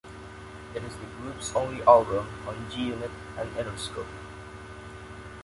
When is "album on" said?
1.83-2.71